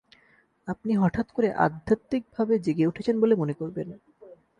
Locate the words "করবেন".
3.53-3.87